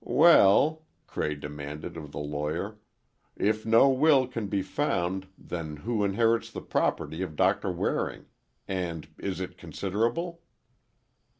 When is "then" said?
5.37-5.77